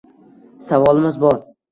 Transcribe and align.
Savolimiz 0.69 1.19
bor… 1.25 1.37